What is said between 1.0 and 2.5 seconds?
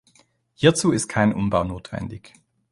kein Umbau notwendig.